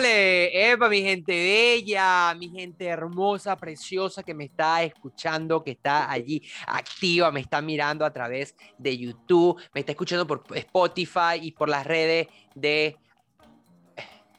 [0.00, 6.10] Épale, epa, mi gente bella, mi gente hermosa, preciosa que me está escuchando, que está
[6.10, 11.52] allí activa, me está mirando a través de YouTube, me está escuchando por Spotify y
[11.52, 12.96] por las redes de,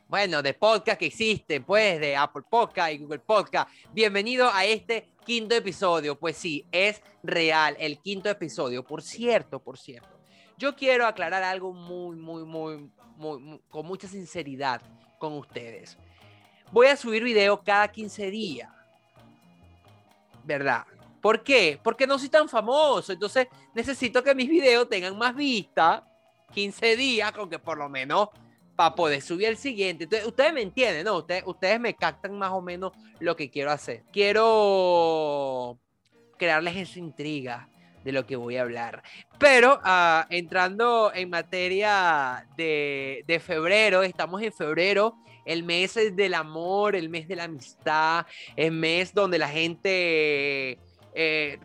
[0.07, 3.69] bueno, de podcast que existen, pues, de Apple Podcast y Google Podcast.
[3.93, 6.17] Bienvenido a este quinto episodio.
[6.17, 8.83] Pues sí, es real, el quinto episodio.
[8.83, 10.09] Por cierto, por cierto,
[10.57, 14.81] yo quiero aclarar algo muy, muy, muy, muy, con mucha sinceridad
[15.21, 15.97] con ustedes.
[16.71, 18.69] Voy a subir video cada 15 días.
[20.43, 20.83] ¿Verdad?
[21.21, 21.79] ¿Por qué?
[21.81, 23.13] Porque no soy tan famoso.
[23.13, 26.03] Entonces necesito que mis videos tengan más vista.
[26.53, 28.29] 15 días, con que por lo menos
[28.75, 30.05] para poder subir el siguiente.
[30.05, 31.17] Entonces, ustedes me entienden, ¿no?
[31.17, 34.03] Ustedes, ustedes me captan más o menos lo que quiero hacer.
[34.11, 35.77] Quiero
[36.37, 37.69] crearles esa intriga
[38.03, 39.03] de lo que voy a hablar.
[39.37, 46.95] Pero ah, entrando en materia de, de, febrero, estamos en febrero, el mes del amor,
[46.95, 48.25] el mes de la amistad,
[48.55, 50.77] el mes donde la gente,
[51.13, 51.59] eh,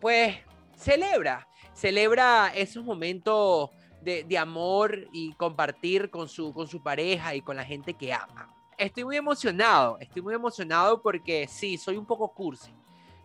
[0.00, 0.36] pues,
[0.76, 7.40] celebra, celebra esos momentos de, de, amor y compartir con su, con su pareja y
[7.40, 8.52] con la gente que ama.
[8.78, 12.72] Estoy muy emocionado, estoy muy emocionado porque sí, soy un poco cursi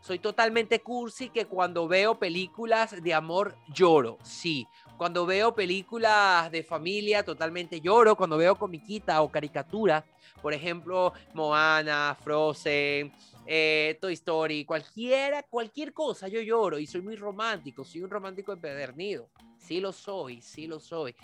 [0.01, 4.67] soy totalmente cursi que cuando veo películas de amor lloro, sí.
[4.97, 8.15] Cuando veo películas de familia totalmente lloro.
[8.15, 10.05] Cuando veo comiquita o caricatura,
[10.41, 13.11] por ejemplo, Moana, Frozen,
[13.45, 18.51] eh, Toy Story, cualquiera, cualquier cosa, yo lloro y soy muy romántico, soy un romántico
[18.51, 19.29] empedernido.
[19.57, 21.15] Sí lo soy, sí lo soy.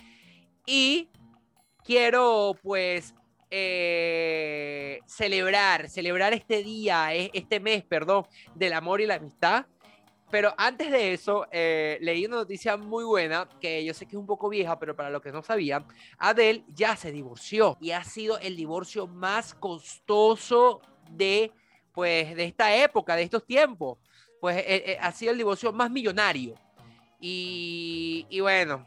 [0.66, 1.08] Y
[1.84, 3.14] quiero pues
[3.50, 9.66] eh, celebrar, celebrar este día, e, este mes, perdón, del amor y la amistad.
[10.30, 14.20] Pero antes de eso, eh, leí una noticia muy buena, que yo sé que es
[14.20, 15.86] un poco vieja, pero para los que no sabían,
[16.18, 21.50] Adele ya se divorció y ha sido el divorcio más costoso de,
[21.92, 23.98] pues, de esta época, de estos tiempos.
[24.40, 26.54] Pues eh, ha sido el divorcio más millonario.
[27.20, 28.86] Y, y bueno,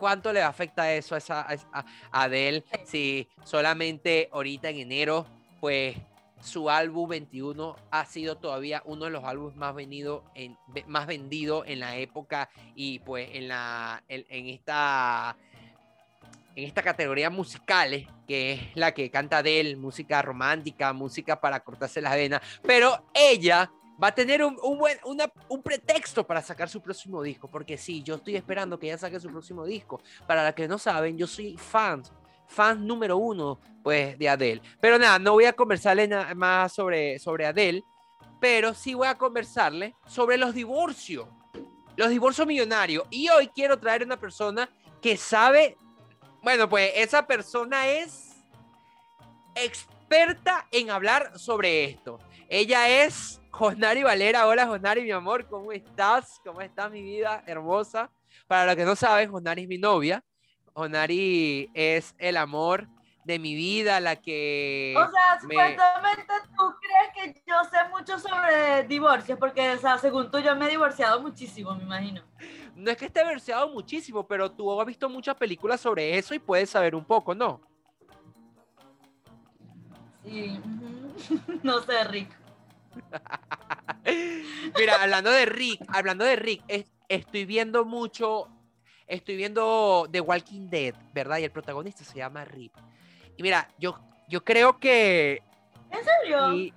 [0.00, 5.26] ¿Cuánto le afecta eso a, esa, a, Adele si solamente ahorita en enero,
[5.60, 5.94] pues
[6.40, 10.56] su álbum 21 ha sido todavía uno de los álbumes más vendidos en,
[10.86, 15.36] más vendido en la época y pues en la en, esta
[16.56, 22.00] en esta categoría musicales que es la que canta Adele, música romántica, música para cortarse
[22.00, 23.70] las venas, pero ella
[24.02, 24.98] va a tener un, un buen,
[25.48, 29.20] un pretexto para sacar su próximo disco, porque sí, yo estoy esperando que ella saque
[29.20, 30.00] su próximo disco.
[30.26, 32.02] Para los que no saben, yo soy fan,
[32.46, 34.62] fan número uno, pues, de Adele.
[34.80, 37.84] Pero nada, no voy a conversarle nada más sobre, sobre Adele,
[38.40, 41.28] pero sí voy a conversarle sobre los divorcios,
[41.96, 43.04] los divorcios millonarios.
[43.10, 44.68] Y hoy quiero traer una persona
[45.02, 45.76] que sabe,
[46.42, 48.30] bueno, pues esa persona es
[49.54, 52.18] experta en hablar sobre esto.
[52.48, 54.46] Ella es Josnari Valera.
[54.46, 56.40] Hola, Josnari, mi amor, ¿cómo estás?
[56.44, 58.10] ¿Cómo está mi vida hermosa?
[58.46, 60.24] Para los que no saben, Josnari es mi novia.
[60.72, 62.88] Josnari es el amor
[63.24, 64.94] de mi vida, la que...
[64.96, 70.30] O sea, supuestamente tú crees que yo sé mucho sobre divorcios, porque, o sea, según
[70.30, 72.22] tú, yo me he divorciado muchísimo, me imagino.
[72.74, 76.38] No es que esté divorciado muchísimo, pero tú has visto muchas películas sobre eso y
[76.38, 77.60] puedes saber un poco, ¿no?
[80.24, 80.60] Sí,
[81.62, 82.39] no sé, Rick.
[84.78, 86.62] Mira, hablando de Rick, hablando de Rick,
[87.08, 88.48] estoy viendo mucho,
[89.06, 91.38] estoy viendo The Walking Dead, ¿verdad?
[91.38, 92.72] Y el protagonista se llama Rick.
[93.36, 95.42] Y mira, yo, yo creo que...
[95.90, 96.72] ¿En serio?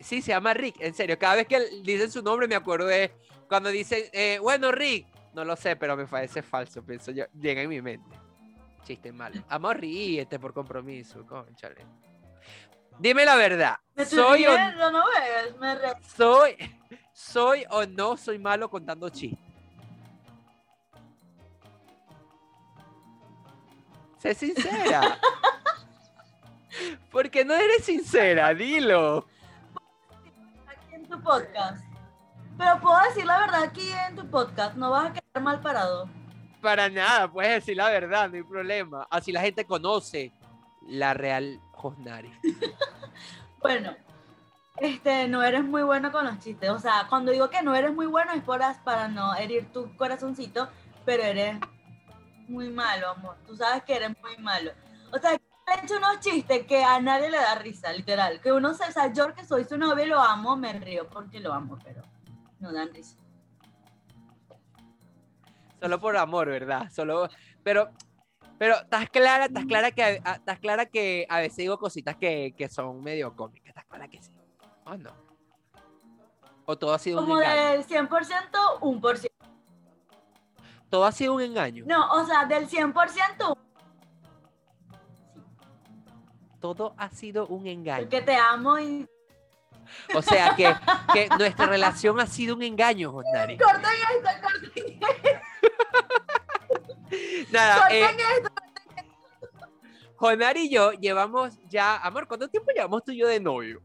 [0.00, 1.18] sí, se llama Rick, en serio.
[1.18, 3.12] Cada vez que dicen su nombre me acuerdo de
[3.48, 5.06] cuando dicen, eh, bueno, Rick.
[5.34, 7.24] No lo sé, pero me parece falso, pienso yo.
[7.40, 8.16] Llega en mi mente.
[8.84, 9.42] Chiste malo.
[9.48, 11.84] Amor, ríete por compromiso, conchale.
[12.98, 13.76] Dime la verdad.
[14.08, 14.56] soy o...
[14.90, 15.04] no
[16.16, 16.56] soy,
[17.12, 19.38] soy o no soy malo contando chistes.
[24.18, 25.18] Sé sincera.
[27.10, 29.26] Porque no eres sincera, dilo.
[30.66, 31.84] Aquí en tu podcast.
[32.56, 36.08] Pero puedo decir la verdad aquí en tu podcast, no vas a quedar mal parado.
[36.60, 39.06] Para nada, puedes decir la verdad, no hay problema.
[39.10, 40.32] Así la gente conoce
[40.86, 42.32] la real Josnari.
[43.60, 43.94] bueno,
[44.78, 46.70] este, no eres muy bueno con los chistes.
[46.70, 48.42] O sea, cuando digo que no eres muy bueno es
[48.78, 50.70] para no herir tu corazoncito,
[51.04, 51.58] pero eres
[52.48, 53.36] muy malo, amor.
[53.46, 54.72] Tú sabes que eres muy malo.
[55.12, 58.40] O sea, he hecho unos chistes que a nadie le da risa, literal.
[58.40, 61.38] Que uno se, o sea, yo que soy su novio lo amo, me río porque
[61.38, 62.00] lo amo, pero
[62.60, 63.18] no dan risa.
[65.82, 66.90] Solo por amor, ¿verdad?
[66.90, 67.28] Solo,
[67.62, 67.90] pero
[68.58, 72.54] Pero estás clara, estás clara que, a- estás clara que a veces digo cositas que,
[72.56, 73.68] que son medio cómicas.
[73.68, 74.30] ¿Estás clara que sí?
[74.84, 75.10] ¿O no?
[76.66, 77.70] ¿O todo ha sido un Como engaño?
[77.72, 78.08] del 100%,
[78.80, 79.28] 1%.
[80.88, 81.84] Todo ha sido un engaño.
[81.86, 83.56] No, o sea, del 100%,
[86.60, 88.02] Todo ha sido un engaño.
[88.04, 89.06] porque te amo y
[90.14, 90.74] O sea que,
[91.12, 93.58] que nuestra relación ha sido un engaño, Josnari.
[93.58, 95.06] corten esto, corten esto,
[97.50, 98.04] Nada, eh.
[100.16, 103.82] Jonari y yo llevamos ya, amor, ¿cuánto tiempo llevamos tú y yo de novio?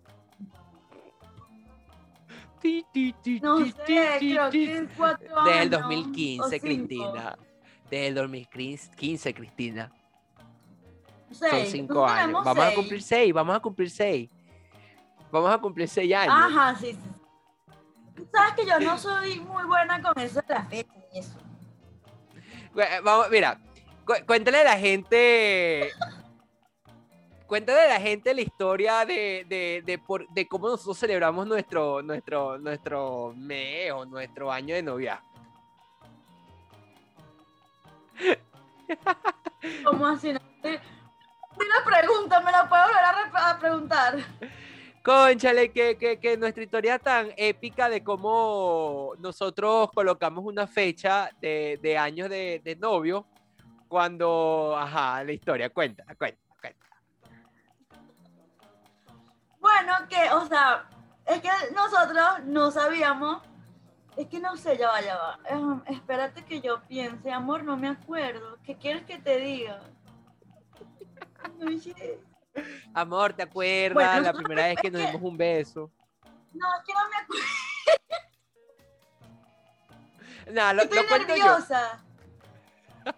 [3.41, 3.73] No sé,
[4.19, 4.65] creo ti.
[4.65, 5.45] que es cuatro años.
[5.45, 6.65] Desde el o 2015, cinco.
[6.65, 7.37] Cristina.
[7.89, 9.91] Desde el 2015, Cristina.
[11.31, 12.43] Son cinco años.
[12.43, 14.29] Vamos a cumplir seis, vamos a cumplir seis.
[15.31, 16.35] Vamos a cumplir seis años.
[16.35, 18.25] Ajá, sí, sí.
[18.33, 21.37] Sabes que yo no soy muy buena con eso de la fecha y eso.
[23.03, 23.59] Vamos, mira,
[24.05, 25.91] cu- cuéntale a la gente.
[27.47, 32.01] Cuéntale a la gente la historia de, de, de, por- de cómo nosotros celebramos nuestro,
[32.03, 35.21] nuestro, nuestro mes o nuestro año de novia.
[39.83, 40.29] ¿Cómo así?
[40.29, 44.17] Una pregunta, ¿me la puedo volver a preguntar?
[45.03, 51.97] Conchale, que, que, nuestra historia tan épica de cómo nosotros colocamos una fecha de, de
[51.97, 53.25] años de, novio
[53.87, 56.85] cuando, ajá, la historia, cuenta, cuenta, cuenta.
[59.59, 60.89] Bueno, que, o sea,
[61.25, 63.41] es que nosotros no sabíamos.
[64.17, 65.39] Es que no sé, ya va, ya va.
[65.45, 68.57] Em, espérate que yo piense, amor, no me acuerdo.
[68.63, 69.79] ¿Qué quieres que te diga?
[71.65, 72.19] Oye,
[72.93, 75.91] Amor, ¿te acuerdas Bueno, la primera vez que nos dimos un beso?
[76.53, 77.45] No, es que no me acuerdo.
[80.53, 81.43] Nada, lo, Estoy lo cuento yo.
[81.45, 82.03] nerviosa.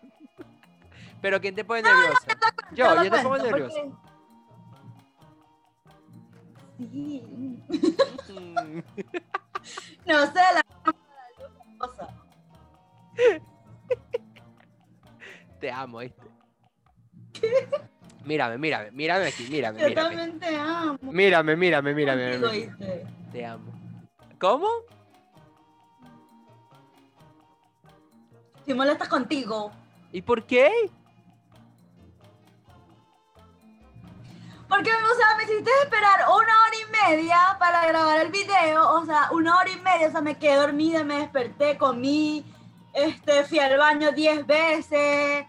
[1.22, 2.28] Pero ¿quién te pone nerviosa?
[2.74, 3.80] yo, lo yo te pongo nerviosa.
[3.82, 4.12] porque-
[6.82, 7.64] Sí.
[10.08, 10.64] No sé, la
[11.78, 12.08] cosa.
[15.60, 16.22] Te amo, ¿viste?
[18.24, 20.16] Mírame, mírame, mírame aquí, mírame, Yo mírame.
[20.16, 20.98] también te amo.
[21.02, 23.06] Mírame, mírame, mírame, mírame.
[23.32, 23.72] Te amo.
[24.40, 24.68] ¿Cómo?
[28.60, 29.72] Estoy molesta contigo.
[30.12, 30.70] ¿Y por qué?
[34.70, 38.90] Porque, o sea, me hiciste esperar una hora y media para grabar el video.
[39.00, 40.08] O sea, una hora y media.
[40.08, 42.46] O sea, me quedé dormida, me desperté, comí,
[42.94, 45.46] este, fui al baño diez veces,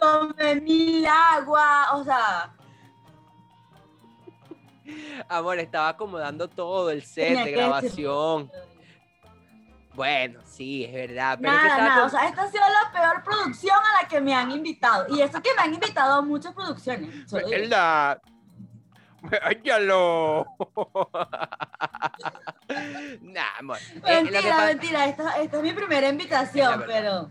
[0.00, 1.88] tomé mil agua.
[1.94, 2.52] O sea,
[5.28, 8.50] Amor, estaba acomodando todo el set tenía de grabación.
[9.94, 11.38] Bueno, sí, es verdad.
[11.40, 11.94] Pero es que Nada, nada.
[11.96, 15.06] con- O sea, esta ha sido la peor producción a la que me han invitado.
[15.14, 17.30] Y eso que me han invitado a muchas producciones.
[17.30, 18.20] ¿Verdad?
[19.50, 20.46] ¡Échalo!
[23.20, 23.78] nah, amor.
[24.06, 27.28] Eh, Mentira, mentira, esta, esta es mi primera invitación, pero.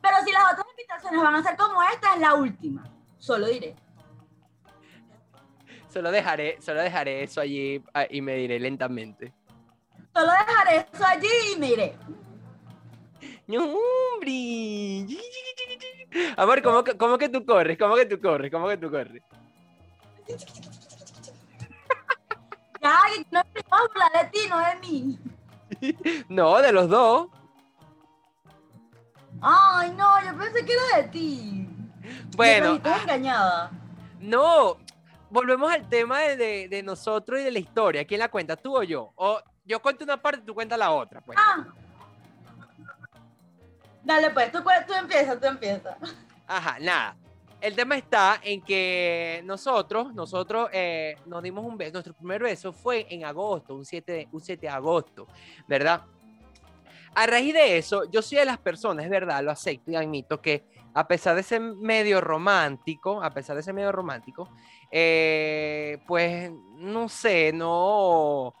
[0.00, 2.84] Pero si las otras invitaciones van a ser como esta, es la última.
[3.18, 3.74] Solo diré.
[5.88, 9.32] Solo dejaré, solo dejaré eso allí ah, y me diré lentamente.
[10.14, 11.96] Solo dejaré eso allí y me iré.
[13.46, 15.06] ¡No, hombre!
[16.36, 17.78] Amor, ¿cómo que, cómo que tú corres?
[17.78, 18.50] ¿Cómo que tú corres?
[18.50, 19.22] ¿Cómo que tú corres?
[22.82, 23.00] Ya,
[23.30, 25.18] no me vamos a hablar de ti, no de mí.
[26.28, 27.28] No, de los dos.
[29.40, 31.68] Ay, no, yo pensé que era de ti.
[32.36, 33.70] Bueno, Me trajiste engañada.
[34.20, 34.76] no.
[35.28, 38.04] Volvemos al tema de, de- de nosotros y de la historia.
[38.06, 38.54] ¿Quién la cuenta?
[38.56, 39.12] ¿Tú o yo?
[39.16, 41.20] O yo cuento una parte y tú cuentas la otra.
[41.20, 41.36] Pues.
[41.40, 41.66] Ah.
[44.04, 45.96] Dale, pues, tú, tú empiezas, tú empiezas.
[46.46, 47.16] Ajá, nada.
[47.60, 51.94] El tema está en que nosotros, nosotros eh, nos dimos un beso.
[51.94, 55.26] Nuestro primer beso fue en agosto, un 7, de- un 7 de agosto,
[55.66, 56.02] ¿verdad?
[57.14, 60.40] A raíz de eso, yo soy de las personas, es verdad, lo acepto y admito
[60.40, 64.48] que a pesar de ser medio romántico, a pesar de ser medio romántico,
[64.90, 68.54] eh, pues no sé, no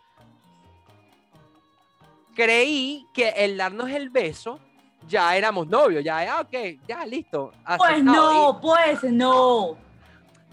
[2.36, 4.60] creí que el darnos el beso
[5.08, 7.52] ya éramos novios, ya, ya, ok, ya, listo.
[7.78, 9.76] Pues no, pues no.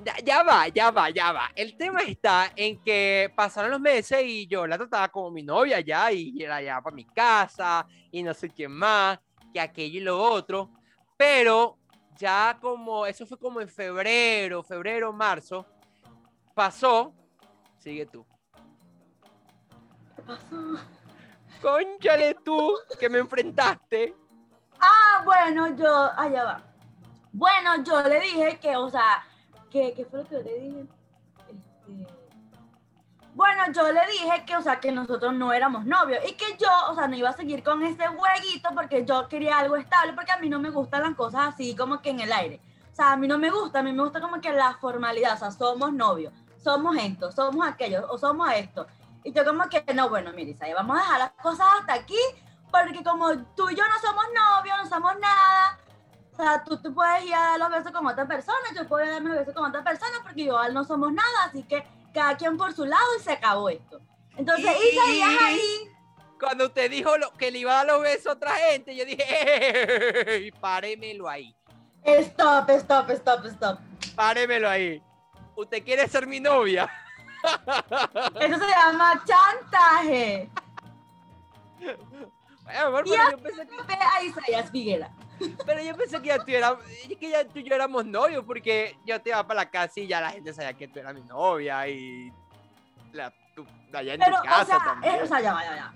[0.03, 1.51] Ya, ya va, ya va, ya va.
[1.55, 5.79] El tema está en que pasaron los meses y yo la trataba como mi novia
[5.79, 9.19] ya y era ya para mi casa y no sé quién más,
[9.53, 10.71] que aquello y lo otro.
[11.15, 11.77] Pero
[12.17, 15.65] ya como, eso fue como en febrero, febrero, marzo,
[16.53, 17.13] pasó.
[17.77, 18.25] Sigue tú.
[20.15, 20.79] ¿Qué pasó?
[21.61, 24.13] Conchale tú, que me enfrentaste.
[24.79, 26.63] Ah, bueno, yo, allá va.
[27.31, 29.25] Bueno, yo le dije que, o sea,
[29.73, 30.85] que, ¿qué fue lo que yo le dije?
[31.49, 32.13] Este,
[33.33, 36.69] Bueno, yo le dije que, o sea, que nosotros no éramos novios y que yo,
[36.91, 40.31] o sea, no iba a seguir con ese jueguito porque yo quería algo estable, porque
[40.31, 42.61] a mí no me gustan las cosas así como que en el aire.
[42.91, 45.33] O sea, a mí no me gusta, a mí me gusta como que la formalidad,
[45.33, 46.31] o sea, somos novios,
[46.63, 48.85] somos esto, somos aquello, o somos esto.
[49.23, 52.19] Y yo como que, no, bueno, Isaiah, vamos a dejar las cosas hasta aquí,
[52.71, 55.79] porque como tú y yo no somos novios, no somos nada,
[56.33, 59.05] o sea, tú, tú puedes ir a dar los besos con otra persona, yo puedo
[59.05, 61.85] ir a darme los besos con otra persona porque igual no somos nada, así que
[62.13, 64.01] cada quien por su lado y se acabó esto.
[64.35, 64.95] Entonces, y...
[64.95, 65.93] Isaías ahí
[66.43, 69.05] cuando usted dijo lo, que le iba a dar los besos a otra gente, yo
[69.05, 71.55] dije, páremelo ahí.
[72.03, 73.79] Stop, stop, stop, stop.
[74.15, 75.01] Páremelo ahí.
[75.55, 76.89] ¿Usted quiere ser mi novia?
[78.39, 80.49] Eso se llama chantaje.
[82.73, 85.11] Pero yo pensé que, a Isaías Figuera.
[85.65, 86.77] pero yo pensé que ya tú, era-
[87.19, 90.07] que ya tú y yo éramos novios, porque yo te iba para la casa y
[90.07, 92.31] ya la gente sabía que tú eras mi novia y
[93.11, 95.15] la, tú, allá en Pero, tu casa o sea, también.
[95.15, 95.93] eh, o sea, ya va, ya va.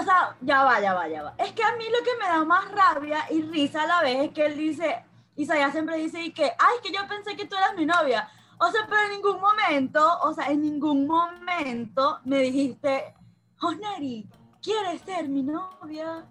[0.00, 1.34] O sea, ya va, ya va, ya va.
[1.38, 4.18] Es que a mí lo que me da más rabia y risa a la vez
[4.26, 5.04] es que él dice,
[5.36, 8.28] Isaías siempre dice y que, ay, es que yo pensé que tú eras mi novia.
[8.58, 13.14] O sea, pero en ningún momento, o sea, en ningún momento me dijiste,
[13.56, 14.28] Jonari,
[14.62, 16.26] ¿quieres ser mi novia?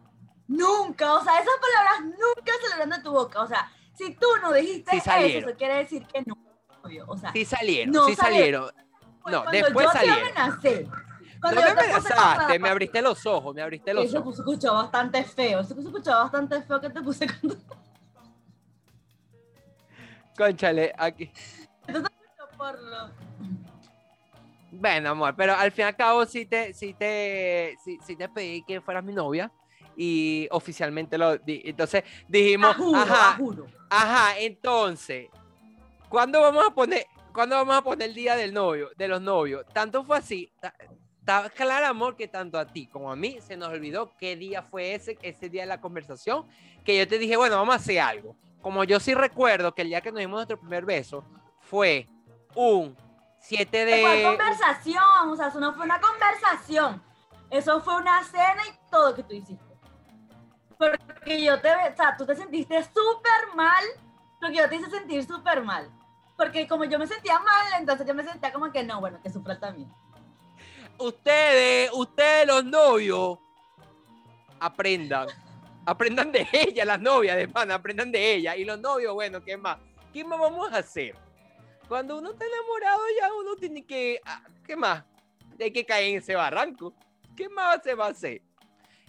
[0.47, 3.41] Nunca, o sea, esas palabras nunca salieron de tu boca.
[3.41, 5.11] O sea, si tú no dijiste Sí eso,
[5.47, 6.35] eso quiere decir que no.
[6.83, 7.05] novio.
[7.07, 8.71] O sea, Sí salieron, no sí salieron.
[9.21, 10.19] Fue No, cuando después yo salieron.
[10.33, 10.83] te amenacé.
[10.83, 14.35] No Cuando me amenazaste, la me abriste los ojos, me abriste los Eso ojos.
[14.35, 15.59] se escuchó bastante feo.
[15.61, 17.57] Eso se escuchó bastante feo que te puse con
[20.37, 21.31] Conchale, aquí.
[22.57, 23.09] por lo.
[24.71, 28.29] Bueno, amor, pero al fin y al cabo sí te, sí te, sí, sí te
[28.29, 29.51] pedí que fueras mi novia
[29.97, 31.61] y oficialmente lo di.
[31.65, 33.37] Entonces dijimos, ajá,
[33.89, 35.27] ajá, entonces,
[36.07, 39.65] ¿cuándo vamos a poner, cuándo vamos a poner el día del novio, de los novios?
[39.73, 40.75] Tanto fue así, ta-
[41.19, 44.61] está claro, amor, que tanto a ti como a mí se nos olvidó qué día
[44.61, 46.45] fue ese, ese día de la conversación,
[46.85, 48.35] que yo te dije, bueno, vamos a hacer algo.
[48.61, 51.23] Como yo sí recuerdo que el día que nos dimos nuestro primer beso
[51.61, 52.07] fue
[52.55, 52.95] un
[53.39, 54.23] 7 Fue de...
[54.23, 57.01] conversación, o sea, eso no fue una conversación.
[57.49, 59.65] Eso fue una cena y todo que tú hiciste.
[60.77, 63.83] Porque yo te, o sea, tú te sentiste súper mal,
[64.39, 65.89] porque yo te hice sentir súper mal.
[66.37, 69.29] Porque como yo me sentía mal, entonces yo me sentía como que no, bueno, que
[69.29, 69.91] sufra también.
[70.97, 73.39] ustedes, ustedes los novios,
[74.59, 75.27] aprendan.
[75.85, 78.55] Aprendan de ella, las novias de pana, aprendan de ella.
[78.55, 79.79] Y los novios, bueno, ¿qué más?
[80.13, 81.15] ¿Qué más vamos a hacer?
[81.89, 84.21] Cuando uno está enamorado ya uno tiene que...
[84.23, 85.03] ah, ¿Qué más?
[85.59, 86.93] Hay que caer en ese barranco.
[87.35, 88.43] ¿Qué más se va a hacer?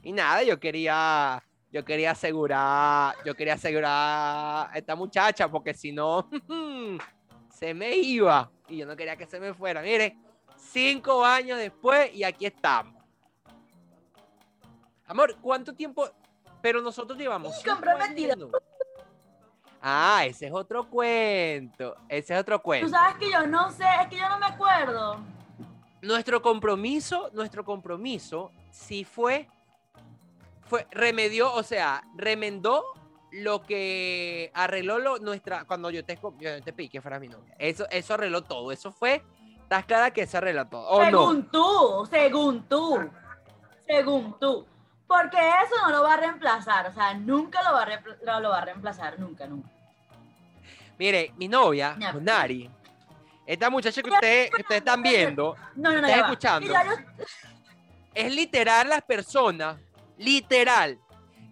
[0.03, 1.45] Y nada, yo quería...
[1.71, 6.29] Yo quería asegurar, yo quería asegurar a esta muchacha porque si no,
[7.55, 8.51] se me iba.
[8.67, 9.81] Y yo no quería que se me fuera.
[9.81, 10.17] Mire,
[10.57, 13.01] cinco años después y aquí estamos.
[15.07, 16.11] Amor, ¿cuánto tiempo?
[16.61, 17.57] Pero nosotros llevamos.
[17.61, 17.69] Y
[19.81, 21.97] Ah, ese es otro cuento.
[22.09, 22.89] Ese es otro Tú cuento.
[22.89, 25.21] sabes que yo no sé, es que yo no me acuerdo.
[26.03, 29.49] Nuestro compromiso, nuestro compromiso, sí fue,
[30.63, 32.85] fue, remedió, o sea, remendó
[33.33, 37.55] lo que arregló lo, nuestra, cuando yo te, yo te pedí que fuera mi novia.
[37.59, 38.73] Eso, eso arregló todo.
[38.73, 39.23] Eso fue,
[39.63, 40.89] estás clara que eso arregló todo.
[40.89, 41.05] ¿O no?
[41.05, 43.11] según tú, según tú,
[43.87, 44.67] según tú.
[45.11, 48.39] Porque eso no lo va a reemplazar, o sea, nunca lo va a, reempla- lo,
[48.39, 49.69] lo va a reemplazar, nunca, nunca.
[50.97, 51.97] Mire, mi novia.
[52.21, 52.71] Nari,
[53.45, 56.29] esta muchacha que ustedes, que ustedes están viendo, No, no, no, ¿Estás ya va.
[56.29, 56.73] escuchando?
[56.73, 57.25] Yo-
[58.15, 59.79] es literal las personas,
[60.17, 60.97] literal,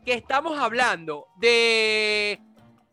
[0.05, 2.41] que estamos hablando de,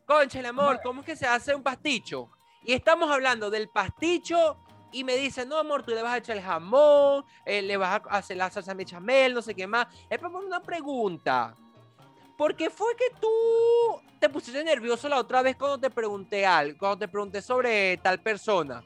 [0.07, 2.27] concha el amor, ¿cómo es que se hace un pasticho?
[2.63, 4.57] Y estamos hablando del pasticho
[4.95, 8.01] y me dicen, no, amor, tú le vas a echar el jamón, eh, le vas
[8.09, 9.87] a hacer la salsa bechamel, no sé qué más.
[10.09, 11.53] Es para poner una pregunta.
[12.37, 13.27] ¿Por qué fue que tú
[14.21, 18.21] te pusiste nervioso la otra vez cuando te pregunté algo, cuando te pregunté sobre tal
[18.21, 18.81] persona?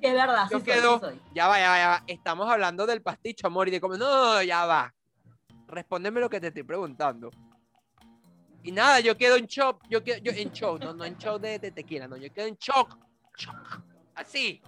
[0.00, 1.20] Es verdad, Yo sí soy, quedo- sí soy.
[1.32, 2.02] Ya va, ya va, ya va.
[2.08, 3.96] Estamos hablando del pasticho, amor, y de cómo.
[3.96, 4.92] No, no, no, ya va.
[5.68, 7.30] Respóndeme lo que te estoy preguntando.
[8.64, 9.84] Y nada, yo quedo en shock.
[9.88, 12.16] Yo quedo yo en shock, no, no en shock de, de tequila, no.
[12.16, 13.05] Yo quedo en shock.
[14.14, 14.62] Así.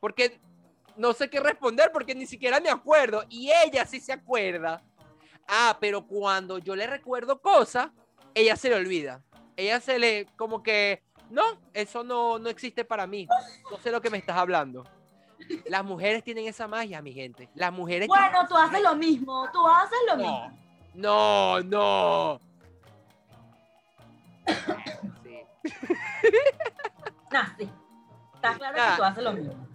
[0.00, 0.40] Porque
[0.96, 3.24] no sé qué responder porque ni siquiera me acuerdo.
[3.28, 4.82] Y ella sí se acuerda.
[5.48, 7.88] Ah, pero cuando yo le recuerdo cosas,
[8.34, 9.22] ella se le olvida.
[9.56, 11.42] Ella se le, como que, no,
[11.74, 13.26] eso no, no existe para mí.
[13.70, 14.84] No sé lo que me estás hablando.
[15.66, 17.48] Las mujeres tienen esa magia, mi gente.
[17.54, 18.06] Las mujeres.
[18.08, 18.90] Bueno, tú haces magia.
[18.90, 20.58] lo mismo, tú haces lo No, mismo.
[20.94, 22.40] no, no.
[25.22, 25.40] Sí.
[27.30, 27.68] Nah, sí.
[28.42, 29.68] Está claro que tú haces lo mismo.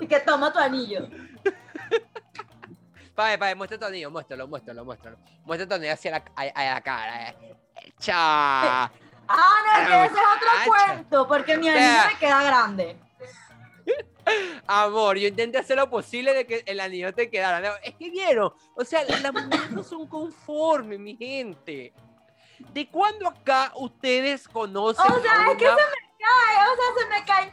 [0.00, 1.08] Y que toma tu anillo.
[3.14, 5.16] Pae, pae, muestra tu anillo, muéstralo, muéstralo, muéstralo.
[5.46, 7.30] Muestra tu anillo hacia la, a, a la cara.
[7.30, 7.56] eh.
[7.98, 8.90] Cha.
[9.28, 10.64] Ah, no, que ese es otro Cacha.
[10.68, 12.96] cuento, porque mi anillo me queda grande.
[14.68, 17.76] Amor, yo intenté hacer lo posible de que el anillo te quedara.
[17.82, 21.92] Es que vieron, o sea, las mujeres no son conformes, mi gente.
[22.72, 26.86] ¿De cuándo acá ustedes conocen O sea, a es que se me cae, o sea,
[27.00, 27.52] se me cae.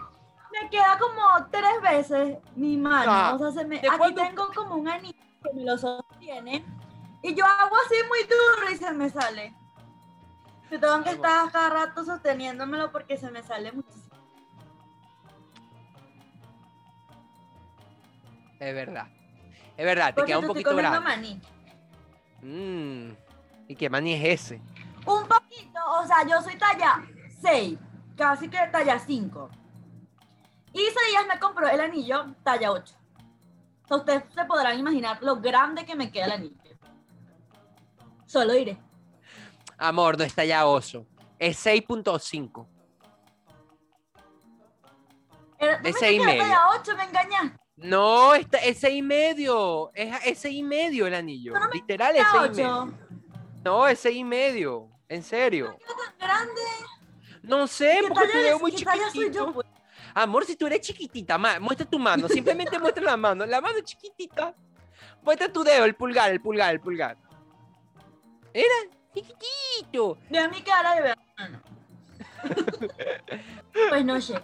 [0.62, 3.12] Me queda como tres veces mi mano.
[3.12, 6.64] Ah, o sea, se me, ¿de aquí tengo como un anillo que me lo sostiene.
[7.22, 9.54] Y yo hago así muy duro y se me sale.
[10.70, 14.16] Yo tengo que estar cada rato sosteniéndomelo porque se me sale muchísimo.
[18.60, 19.08] Es verdad.
[19.76, 21.42] Es verdad, te Porque queda un estoy poquito comiendo grande.
[22.42, 23.08] maní.
[23.10, 23.14] Mm,
[23.68, 24.62] ¿Y qué maní es ese?
[25.06, 27.04] Un poquito, o sea, yo soy talla
[27.42, 27.78] 6,
[28.16, 29.50] casi que talla 5.
[30.74, 32.96] Y Isaías me compró el anillo talla 8.
[33.84, 36.58] O sea, ustedes se podrán imaginar lo grande que me queda el anillo.
[38.26, 38.78] Solo iré.
[39.78, 41.06] Amor, no está ya oso.
[41.38, 42.68] Es 6.5.
[45.60, 46.44] Era- tú De me seis y medio.
[46.44, 47.60] talla 8, me engañaste.
[47.76, 48.48] No, es
[48.80, 49.92] 6 y medio.
[49.94, 51.54] Es, es 6 y medio el anillo.
[51.54, 52.82] No Literal es Talla 6 y medio.
[52.84, 52.98] 8.
[53.64, 54.90] No, es 6 y medio.
[55.10, 55.78] En serio.
[56.20, 56.62] tan grande.
[57.44, 59.46] No sé, ¿Qué porque te talla, veo es- muy qué talla soy chiquitito.
[59.48, 59.54] yo?
[59.54, 59.68] pues?
[60.16, 62.28] Amor, si tú eres chiquitita, ma, muestra tu mano.
[62.28, 63.46] Simplemente muestra la mano.
[63.46, 64.54] La mano chiquitita.
[65.24, 67.18] Muestra tu dedo, el pulgar, el pulgar, el pulgar.
[68.54, 68.74] Era
[69.14, 70.18] chiquitito.
[70.30, 71.16] Vean mi cara.
[71.38, 71.62] Ah, no.
[73.90, 74.40] pues no sé.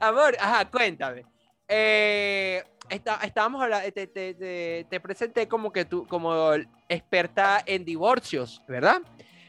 [0.00, 1.24] Amor, ajá, cuéntame.
[1.66, 6.52] Eh, está- estábamos hablando, te, te- te- te presenté como que tú, como
[6.88, 9.00] experta en divorcios, ¿verdad?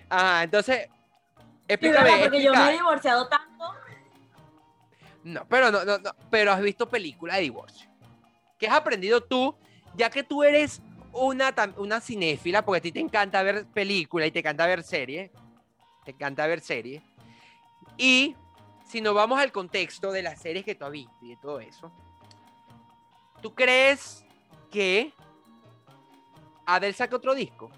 [0.10, 2.10] Ajá, entonces, Sí, explícame.
[2.12, 2.24] ¿verdad?
[2.24, 3.66] Porque yo me he divorciado tanto.
[5.24, 7.90] No, pero no, no, no, pero has visto películas de divorcio.
[8.58, 9.56] ¿Qué has aprendido tú,
[9.96, 10.82] ya que tú eres
[11.14, 15.32] una, una cinéfila, porque a ti te encanta ver películas y te encanta ver series,
[16.06, 17.04] te encanta ver series,
[17.98, 18.36] y
[18.86, 21.60] si nos vamos al contexto de las series que tú has visto y de todo
[21.60, 21.92] eso,
[23.42, 24.26] ¿tú crees
[24.72, 25.14] que
[26.66, 27.70] Adele saca otro disco?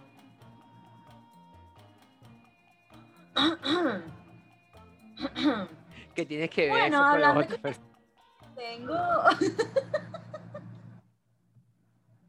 [6.15, 7.79] Que tienes que ver Bueno, hablando pers-
[8.55, 8.95] Tengo.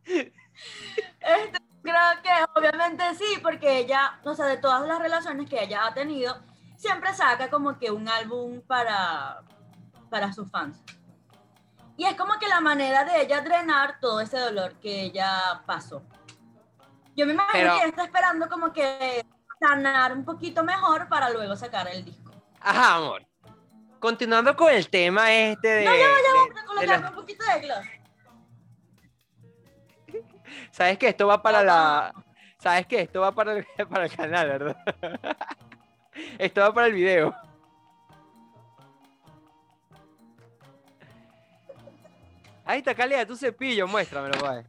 [0.05, 5.87] Este, creo que obviamente sí, porque ella, o sea, de todas las relaciones que ella
[5.87, 6.37] ha tenido,
[6.77, 9.43] siempre saca como que un álbum para,
[10.11, 10.83] para sus fans.
[11.97, 16.03] Y es como que la manera de ella drenar todo ese dolor que ella pasó.
[17.17, 19.25] Yo me imagino Pero- que ella está esperando como que
[19.61, 22.33] sanar un poquito mejor para luego sacar el disco.
[22.61, 23.25] Ajá, amor.
[24.05, 25.85] Continuando con el tema este de...
[25.87, 27.87] No, ya ya de- colocarme la- un poquito de gloss.
[30.73, 32.13] Sabes que esto va para la...
[32.59, 34.77] Sabes que esto va para el, para el canal, ¿verdad?
[36.39, 37.35] Esto va para el video.
[42.67, 44.67] Ahí está, calidad, tu cepillo, muéstramelo, pues.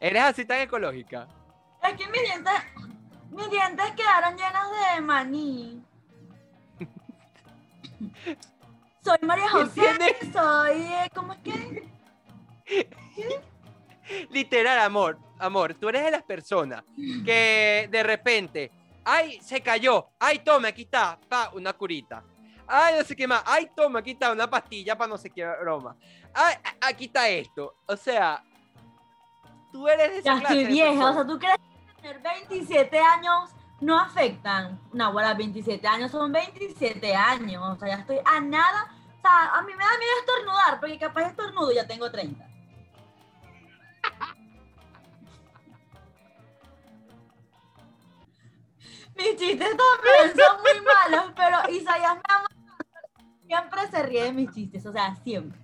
[0.00, 1.28] Eres así tan ecológica.
[1.80, 2.54] Es que mis dientes,
[3.30, 5.84] mis dientes quedaron llenos de maní.
[9.04, 10.32] Soy María José, ¿Entiendes?
[10.32, 11.88] soy, eh, ¿cómo es que?
[14.30, 16.82] Literal, amor, amor, tú eres de las personas
[17.24, 18.72] que de repente,
[19.04, 22.24] ay, se cayó, ay, toma, aquí está, pa, una curita.
[22.66, 25.44] Ay, no sé qué más, ay, toma, aquí está una pastilla para no sé qué
[25.60, 25.96] broma.
[26.32, 27.76] Ay, aquí está esto.
[27.86, 28.42] O sea,
[29.70, 32.98] tú eres de esa Ya clase estoy vieja, o sea, ¿tú crees que tener 27
[32.98, 34.80] años no afectan?
[34.94, 38.93] No, bueno, 27 años son 27 años, o sea, ya estoy a nada.
[39.24, 42.44] Sea, a mí me da miedo estornudar, porque capaz estornudo ya tengo 30.
[49.16, 52.48] Mis chistes también son muy malos, pero Isaías me ama.
[53.46, 55.58] Siempre se ríe de mis chistes, o sea, siempre.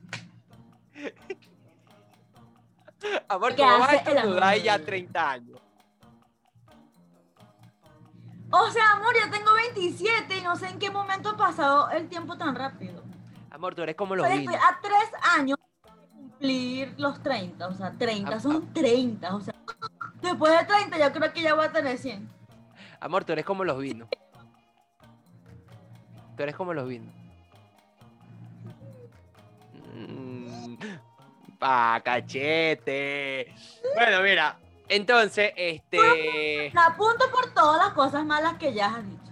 [3.29, 4.87] Amor, ¿cómo vas a estornudar y ya amor.
[4.87, 5.61] 30 años?
[8.51, 12.09] O sea, amor, ya tengo 27 y no sé en qué momento ha pasado el
[12.09, 12.90] tiempo tan rápido.
[13.61, 14.55] Amor, tú eres como los vinos.
[14.55, 15.59] a tres años
[16.15, 19.55] cumplir los 30, o sea, 30, Ah, son 30, o sea,
[20.23, 22.27] después de 30 yo creo que ya voy a tener 100.
[23.01, 24.09] Amor, tú eres como los vinos.
[26.39, 27.13] Tú eres como los vinos.
[29.95, 30.77] Mm,
[31.59, 33.55] Pa, cachete.
[33.95, 34.59] Bueno, mira.
[34.89, 36.71] Entonces, este.
[36.73, 39.30] Me apunto por todas las cosas malas que ya has dicho.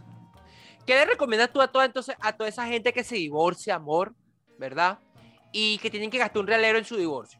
[0.89, 4.15] ¿Qué le recomiendas tú a toda, entonces, a toda esa gente que se divorcia, amor,
[4.59, 4.99] verdad?
[5.53, 7.39] Y que tienen que gastar un realero en su divorcio.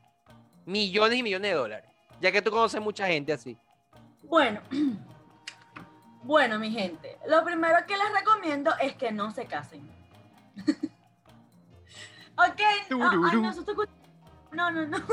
[0.67, 1.91] Millones y millones de dólares.
[2.21, 3.57] Ya que tú conoces mucha gente así.
[4.25, 4.61] Bueno,
[6.25, 9.81] bueno, mi gente, lo primero que les recomiendo es que no se casen.
[12.37, 13.51] ok, no, ay, no,
[14.53, 14.99] no, no, no.
[14.99, 15.07] no,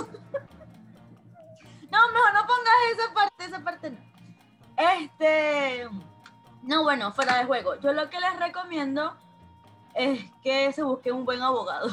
[2.12, 4.00] mejor no pongas esa parte, esa parte no.
[4.76, 5.88] Este,
[6.66, 7.80] no, bueno, fuera de juego.
[7.80, 9.16] Yo lo que les recomiendo
[9.94, 11.90] es que se busquen un buen abogado.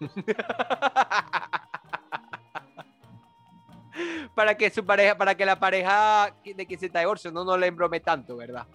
[4.34, 7.66] para que su pareja, para que la pareja de que se está divorciando no le
[7.66, 8.66] embrome tanto, ¿verdad?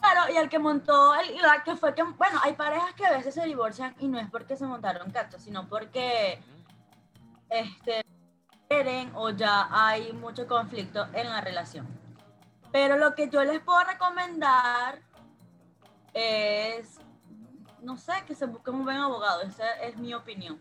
[0.00, 3.12] Claro, y el que montó, el, la que fue que, bueno, hay parejas que a
[3.12, 6.42] veces se divorcian y no es porque se montaron cachos, sino porque
[7.48, 8.04] este,
[8.68, 11.86] quieren o ya hay mucho conflicto en la relación.
[12.72, 15.00] Pero lo que yo les puedo recomendar
[16.12, 16.98] es,
[17.82, 19.42] no sé, que se busquen un buen abogado.
[19.42, 20.60] Esa es mi opinión.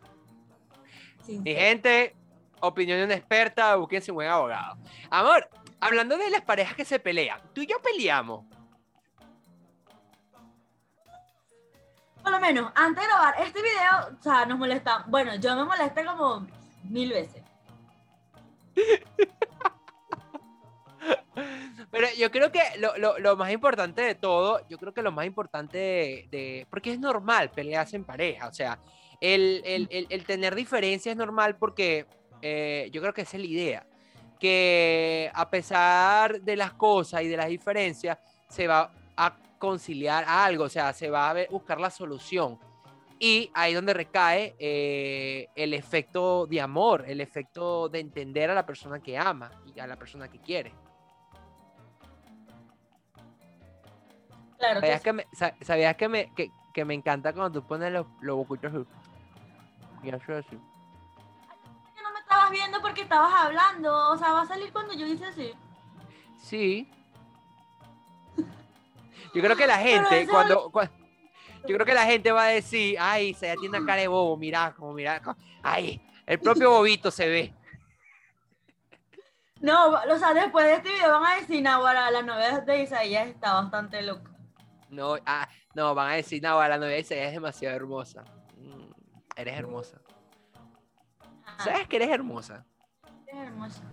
[1.28, 2.16] Mi gente,
[2.60, 4.78] opinión de una experta, búsquense un buen abogado.
[5.10, 8.46] Amor, hablando de las parejas que se pelean, tú y yo peleamos.
[12.22, 15.04] Por lo menos, antes de grabar este video, o sea, nos molesta.
[15.08, 16.48] Bueno, yo me molesté como
[16.84, 17.43] mil veces.
[21.92, 25.12] Pero yo creo que lo, lo- lo más importante de todo, yo creo que lo
[25.12, 28.80] más importante de, de- porque es normal pelearse en pareja, o sea,
[29.22, 32.06] el, el- el- el tener diferencias es normal porque
[32.42, 33.88] eh, yo creo que esa es la idea,
[34.40, 38.18] que a pesar de las cosas y de las diferencias,
[38.50, 42.60] se va a conciliar algo, o sea, se va a ver- buscar la solución.
[43.26, 48.66] Y ahí donde recae eh, el efecto de amor, el efecto de entender a la
[48.66, 50.74] persona que ama y a la persona que quiere.
[54.58, 57.94] Claro ¿Sabías que me, sa- sabías que me, que, que me encanta cuando tú pones
[57.94, 58.86] los, los bocuchos así?
[60.04, 60.50] Y eso así.
[61.96, 64.12] que no me estabas viendo porque estabas hablando.
[64.12, 65.54] O sea, va a salir cuando yo hice así.
[66.38, 66.92] Sí.
[69.34, 70.92] Yo creo que la gente, cuando, cua-
[71.68, 74.36] Yo creo que la gente va a decir, ay, se tiene una cara de bobo,
[74.38, 75.22] mira, como mira.
[75.22, 77.54] co- Ay, el propio bobito se ve.
[79.62, 83.28] No, o sea, después de este video van a decir, Nahuara, la novia de Isaías
[83.30, 84.30] está bastante loca.
[84.90, 88.26] No, ah, no, van a decir, no, la novia dice, es demasiado hermosa.
[88.58, 88.92] Mm,
[89.38, 90.02] eres hermosa.
[91.46, 92.66] Ajá, ¿Sabes que eres hermosa?
[93.26, 93.84] Es hermosa.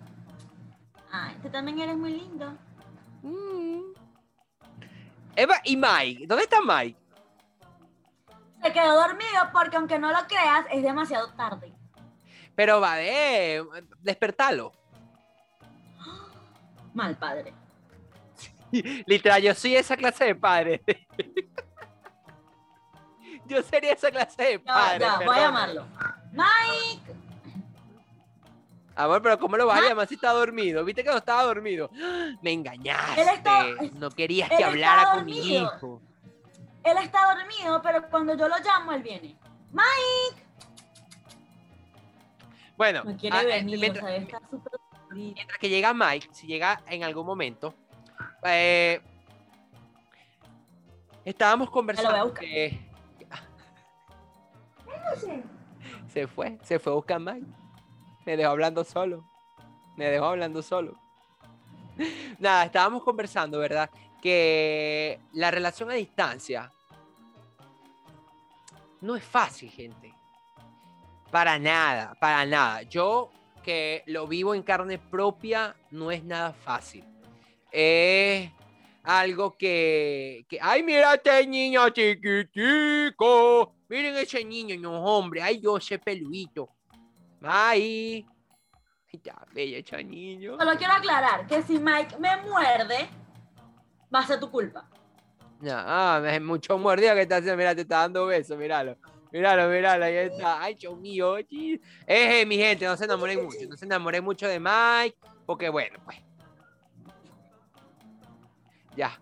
[1.09, 2.53] Ay, tú también eres muy lindo.
[3.21, 3.93] Mm.
[5.37, 6.99] Eva y Mike, ¿dónde está Mike?
[8.61, 11.73] Se quedó dormido porque aunque no lo creas, es demasiado tarde.
[12.55, 13.63] Pero va de
[14.01, 14.71] despertalo.
[16.93, 17.53] Mal padre.
[19.05, 20.81] Literal, yo soy esa clase de padre.
[23.45, 24.99] yo sería esa clase de padre.
[24.99, 25.85] ya, voy a llamarlo.
[26.31, 27.13] Mike.
[28.95, 29.89] Amor, pero ¿cómo lo vas a Mike.
[29.89, 30.85] llamar si está dormido?
[30.85, 31.89] ¿Viste que no estaba dormido?
[32.41, 33.21] Me engañaste.
[33.21, 36.01] Está- no querías que hablara con mi hijo.
[36.83, 39.37] Él está dormido, pero cuando yo lo llamo, él viene.
[39.71, 40.43] Mike.
[42.75, 45.33] Bueno, No quiere ah, eh, venir, mientras, o sea, está dormido.
[45.35, 47.75] mientras que llega Mike, si llega en algún momento,
[48.43, 49.01] eh,
[51.23, 52.33] estábamos conversando.
[52.33, 52.89] que-
[56.07, 57.47] Se fue, se fue a buscar Mike.
[58.25, 59.23] Me dejó hablando solo.
[59.95, 60.97] Me dejó hablando solo.
[62.39, 63.89] Nada, estábamos conversando, ¿verdad?
[64.21, 66.71] Que la relación a distancia
[69.01, 70.13] no es fácil, gente.
[71.31, 72.83] Para nada, para nada.
[72.83, 73.31] Yo
[73.63, 77.05] que lo vivo en carne propia, no es nada fácil.
[77.71, 78.51] Es
[79.03, 83.73] algo que, que ay, mira este niño chiquitico.
[83.89, 85.41] Miren ese niño, no, hombre.
[85.41, 86.69] Ay, yo ese peluito.
[87.41, 88.25] Ay.
[89.11, 90.57] Está bello ese niño.
[90.57, 93.09] Solo quiero aclarar que si Mike me muerde,
[94.13, 94.87] va a ser tu culpa.
[95.61, 97.57] No, ah, es mucho mordido que está haciendo.
[97.57, 98.97] Mira, te está dando besos, míralo.
[99.31, 100.61] Míralo, míralo, ahí está.
[100.61, 101.37] Ay, Dios mío.
[101.37, 103.59] Eh, eh, mi gente, no se enamoren mucho.
[103.69, 105.17] No se enamoren mucho de Mike.
[105.45, 106.17] Porque bueno, pues.
[108.95, 109.19] Ya.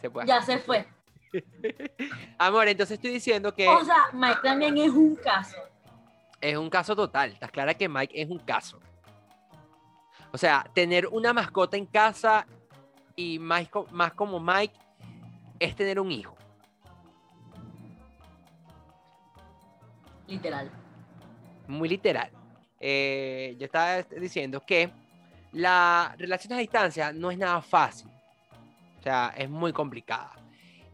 [0.00, 0.26] Se puede.
[0.26, 0.86] Ya se fue.
[2.38, 5.56] Amor, entonces estoy diciendo que O sea, Mike también es un caso.
[6.40, 7.32] es un caso total.
[7.32, 8.80] Estás clara que Mike es un caso.
[10.32, 12.46] O sea, tener una mascota en casa
[13.16, 14.74] y más, más como Mike
[15.58, 16.36] es tener un hijo.
[20.26, 20.70] Literal.
[21.68, 22.30] muy literal.
[22.80, 24.90] Eh, yo estaba diciendo que
[25.52, 28.08] la relación a distancia no es nada fácil.
[28.98, 30.32] O sea, es muy complicada.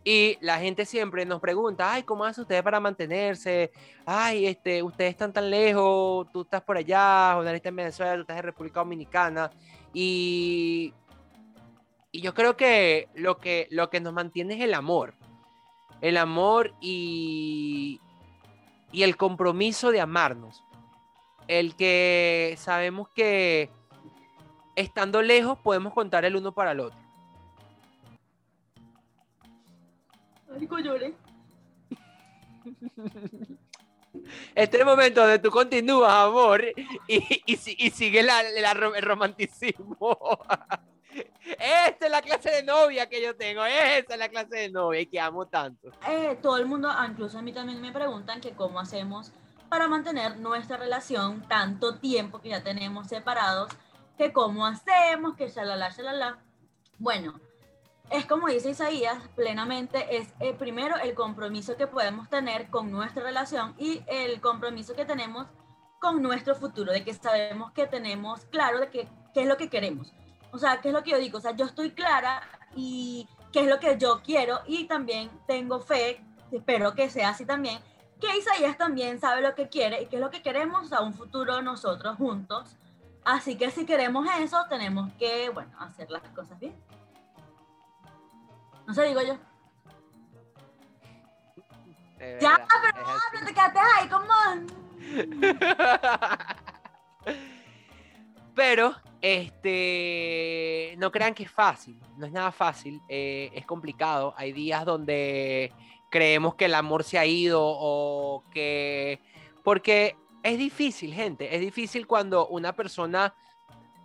[0.04, 3.70] Y la gente siempre nos pregunta, ay, ¿cómo hacen ustedes para mantenerse?
[4.07, 8.20] Ay, este, ustedes están tan lejos, tú estás por allá, Juan está en Venezuela, tú
[8.22, 9.50] estás en República Dominicana.
[9.92, 10.94] Y,
[12.10, 15.14] y yo creo que lo, que lo que nos mantiene es el amor.
[16.00, 18.00] El amor y,
[18.92, 20.64] y el compromiso de amarnos.
[21.48, 23.70] El que sabemos que
[24.76, 26.98] estando lejos podemos contar el uno para el otro.
[30.82, 31.14] lloré.
[34.54, 36.62] Este es el momento donde tú continúas, amor,
[37.06, 40.18] y, y, sigue el romanticismo.
[41.59, 45.04] Esta es la clase de novia que yo tengo, esta es la clase de novia
[45.07, 45.90] que amo tanto.
[46.09, 49.33] Eh, todo el mundo, ah, incluso a mí también me preguntan que cómo hacemos
[49.68, 53.70] para mantener nuestra relación tanto tiempo que ya tenemos separados,
[54.16, 56.38] que cómo hacemos, que shalala, shalala.
[56.98, 57.40] Bueno,
[58.11, 63.22] es como dice Isaías, plenamente es eh, primero el compromiso que podemos tener con nuestra
[63.22, 65.46] relación y el compromiso que tenemos
[66.00, 70.12] con nuestro futuro, de que sabemos que tenemos claro de qué es lo que queremos.
[70.50, 72.42] O sea, qué es lo que yo digo, o sea, yo estoy clara
[72.74, 77.44] y qué es lo que yo quiero y también tengo fe, espero que sea así
[77.44, 77.80] también,
[78.20, 81.14] que Isaías también sabe lo que quiere y qué es lo que queremos a un
[81.14, 82.76] futuro nosotros juntos.
[83.24, 86.74] Así que si queremos eso, tenemos que, bueno, hacer las cosas bien.
[88.87, 89.37] No sé, digo yo.
[92.40, 94.34] ya, pero no, te quedaste ahí, ¿cómo?
[98.58, 104.34] pero, este, no crean que es fácil, no es nada fácil, eh, es complicado.
[104.36, 105.72] Hay días donde
[106.10, 109.20] creemos que el amor se ha ido o que...
[109.62, 113.32] Porque es difícil, gente, es difícil cuando una persona,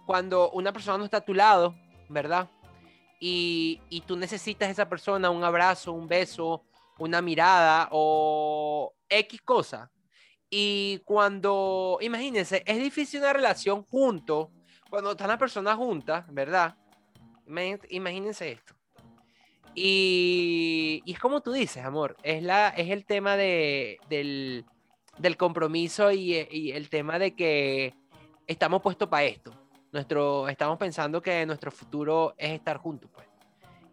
[0.05, 1.73] cuando una persona no está a tu lado,
[2.07, 2.47] ¿verdad?
[3.19, 6.61] y, tú necesitas a esa persona un abrazo, un beso,
[6.99, 9.89] una mirada o X cosa.
[10.55, 14.51] Y cuando, imagínense, es difícil una relación junto,
[14.87, 16.75] cuando están las personas juntas, ¿verdad?
[17.89, 18.75] Imagínense esto.
[19.73, 24.63] Y, y, es como tú dices, amor, es, la, es el tema de, del,
[25.17, 27.95] del compromiso y, y, el tema de que
[28.45, 29.51] estamos puestos para esto
[29.91, 33.25] nuestro, estamos pensando que nuestro futuro es estar juntos, pues.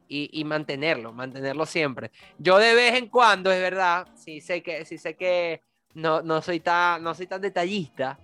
[0.09, 2.11] Y, y, mantenerlo, mantenerlo siempre.
[2.37, 5.63] Yo de vez en cuando, es verdad, sí sé que, sí sé que
[5.95, 8.19] no, no, soy tan, no soy tan detallista,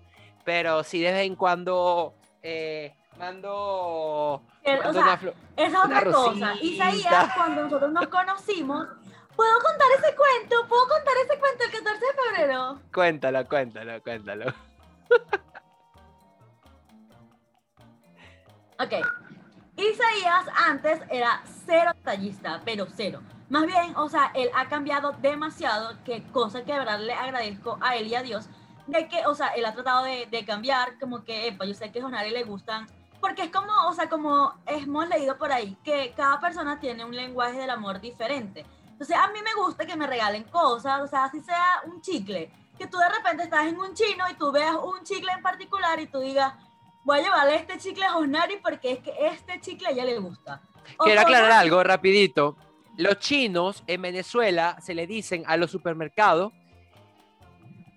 [0.44, 4.42] pero sí de vez en cuando eh, mando, o
[4.92, 5.20] sea,
[5.56, 6.54] esa otra cosa.
[6.60, 8.86] Isaías, cuando nosotros nos conocimos,
[9.34, 10.68] ¿puedo contar ese cuento?
[10.68, 12.80] ¿Puedo contar ese cuento el 14 de febrero?
[12.92, 14.54] Cuéntalo, cuéntalo, cuéntalo.
[18.78, 18.92] Ok.
[19.76, 23.20] Isaías antes era cero tallista, pero cero.
[23.48, 27.78] Más bien, o sea, él ha cambiado demasiado, que cosa que de verdad le agradezco
[27.80, 28.48] a él y a Dios,
[28.86, 31.92] de que, o sea, él ha tratado de, de cambiar, como que, epa, yo sé
[31.92, 32.86] que a Jonari le gustan,
[33.20, 37.14] porque es como, o sea, como hemos leído por ahí, que cada persona tiene un
[37.14, 38.64] lenguaje del amor diferente.
[38.90, 42.50] Entonces, a mí me gusta que me regalen cosas, o sea, así sea un chicle,
[42.78, 45.98] que tú de repente estás en un chino y tú veas un chicle en particular
[46.00, 46.54] y tú digas,
[47.04, 50.18] voy a llevarle este chicle a Josnari porque es que este chicle a ella le
[50.18, 50.60] gusta.
[50.98, 52.56] Quiero aclarar algo rapidito.
[52.96, 56.52] Los chinos en Venezuela se le dicen a los supermercados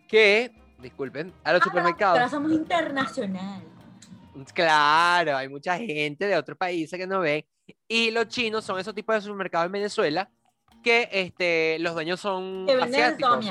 [0.08, 2.18] que, disculpen, a los ah, supermercados.
[2.18, 3.64] Pero somos internacional.
[4.54, 7.46] Claro, hay mucha gente de otros países que no ven.
[7.88, 10.30] Y los chinos son esos tipos de supermercados en Venezuela
[10.84, 13.46] que este, los dueños son asiáticos.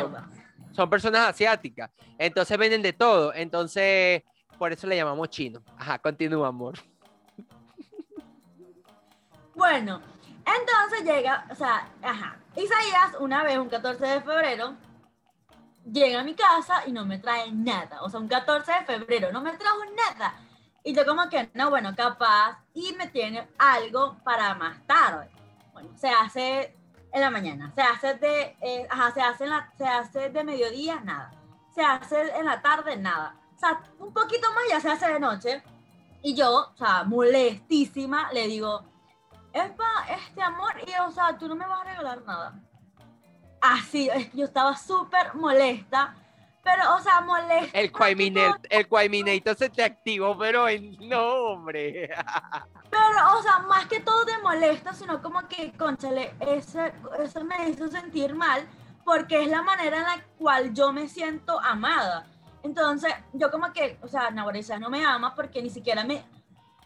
[0.73, 1.91] son personas asiáticas.
[2.19, 3.35] Entonces venden de todo.
[3.35, 4.23] Entonces
[4.59, 5.63] por eso le llamamos chino.
[5.77, 6.79] Ajá, continúa, amor.
[9.55, 10.03] Bueno,
[10.57, 12.37] entonces llega, o sea, ajá.
[12.57, 14.75] Isaías, una vez, un 14 de febrero,
[15.85, 18.03] llega a mi casa y no me trae nada.
[18.03, 20.35] O sea, un 14 de febrero, no me trajo nada.
[20.83, 25.29] Y yo como que, no, bueno, capaz, y me tiene algo para más tarde.
[25.73, 26.77] Bueno, se hace
[27.13, 31.01] en la mañana, se hace de, eh, ajá, se hace, la, se hace de mediodía,
[31.01, 31.31] nada.
[31.75, 35.19] Se hace en la tarde, nada o sea, un poquito más ya se hace de
[35.19, 35.63] noche.
[36.23, 38.85] Y yo, o sea, molestísima, le digo,
[39.53, 42.61] Epa, este amor, y o sea, tú no me vas a regalar nada.
[43.61, 46.15] Así, es que yo estaba súper molesta,
[46.63, 47.79] pero, o sea, molesta.
[47.79, 52.11] El Quaiminator, el se te activó, pero en nombre.
[52.91, 56.81] Pero, o sea, más que todo de molesta, sino como que, conchale, eso,
[57.23, 58.67] eso me hizo sentir mal,
[59.05, 62.27] porque es la manera en la cual yo me siento amada.
[62.63, 66.25] Entonces, yo como que, o sea, Navareza no me ama porque ni siquiera me,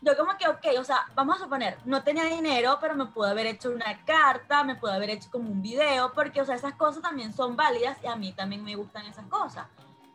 [0.03, 3.31] yo como que, ok, o sea, vamos a suponer, no tenía dinero, pero me pude
[3.31, 6.75] haber hecho una carta, me pude haber hecho como un video, porque, o sea, esas
[6.75, 9.67] cosas también son válidas y a mí también me gustan esas cosas.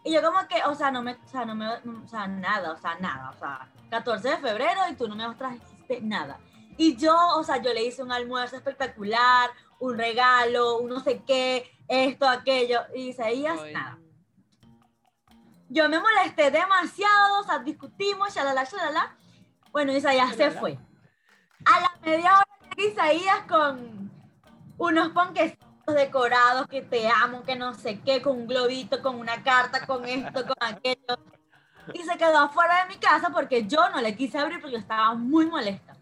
[0.03, 2.73] Y yo como que, o sea, no me, o sea, no me, o sea, nada,
[2.73, 6.37] o sea, nada, o sea, 14 de febrero y tú no me trajiste nada.
[6.77, 11.23] Y yo, o sea, yo le hice un almuerzo espectacular, un regalo, un no sé
[11.25, 13.97] qué, esto, aquello, y Isaías, nada.
[15.69, 19.15] Yo me molesté demasiado, o sea, discutimos, shalala, shalala.
[19.77, 20.75] Bueno, Isaías se fue.
[21.63, 24.11] A la media hora Isaías con
[24.79, 29.43] unos ponquecitos decorados que te amo, que no sé qué, con un globito, con una
[29.43, 31.19] carta, con esto, con aquello.
[31.93, 34.79] Y se quedó afuera de mi casa porque yo no le quise abrir porque yo
[34.79, 35.95] estaba muy molesta.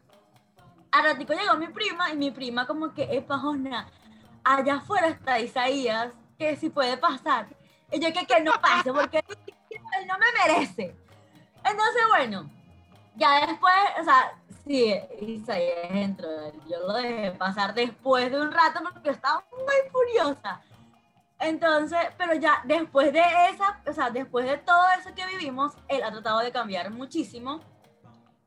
[0.93, 3.89] Al ratico llegó mi prima y mi prima como que, epa, Jona,
[4.45, 7.47] allá afuera está Isaías, que si puede pasar.
[7.91, 10.95] Y yo que, que no pase porque él no me merece.
[11.65, 12.49] Entonces, bueno,
[13.15, 14.33] ya después, o sea,
[14.65, 16.29] sí, Isaías entró,
[16.67, 20.61] yo lo dejé pasar después de un rato porque estaba muy furiosa.
[21.39, 26.01] Entonces, pero ya después de esa, o sea, después de todo eso que vivimos, él
[26.03, 27.61] ha tratado de cambiar muchísimo.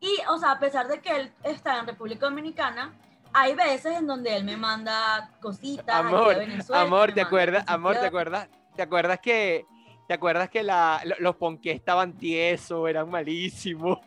[0.01, 2.95] Y, o sea, a pesar de que él está en República Dominicana,
[3.33, 5.95] hay veces en donde él me manda cositas.
[5.95, 6.37] Amor,
[6.73, 7.65] amor, ¿te acuerdas?
[7.67, 8.49] Amor, ¿te acuerdas?
[8.75, 9.67] ¿Te acuerdas que
[10.09, 13.99] ¿Te acuerdas que la, los ponqués estaban tiesos, eran malísimos?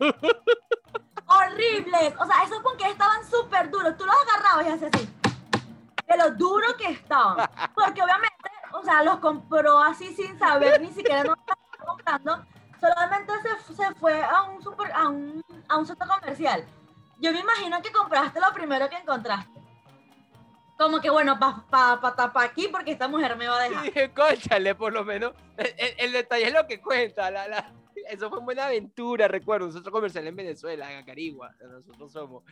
[1.26, 2.14] Horribles.
[2.18, 3.96] O sea, esos ponqués estaban súper duros.
[3.96, 5.08] Tú los agarrabas y hacías así.
[6.08, 7.48] De lo duro que estaban.
[7.72, 12.46] Porque obviamente, o sea, los compró así sin saber, ni siquiera no estaba comprando.
[12.80, 16.66] Solamente se, se fue a un, super, a, un, a un centro comercial.
[17.20, 19.61] Yo me imagino que compraste lo primero que encontraste
[20.78, 23.84] como que bueno, para pa, pa, tapar aquí porque esta mujer me va a dejar.
[23.84, 25.32] dije, cóchale, por lo menos.
[25.98, 27.30] El, detalle es lo que cuenta.
[27.30, 27.72] La, la,
[28.08, 29.66] eso fue una buena aventura, recuerdo.
[29.66, 32.42] Nosotros comercial en Venezuela, en Acarigua, nosotros somos.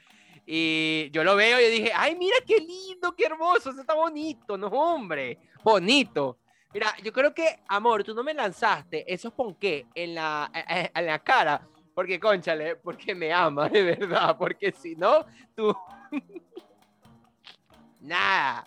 [0.47, 3.95] Y yo lo veo y yo dije, ay, mira qué lindo, qué hermoso, eso está
[3.95, 6.39] bonito, no, hombre, bonito.
[6.73, 10.91] Mira, yo creo que, amor, tú no me lanzaste esos ponqué en la, eh, eh,
[10.95, 15.77] en la cara, porque, conchale, porque me ama, de verdad, porque si no, tú
[18.01, 18.67] Nada.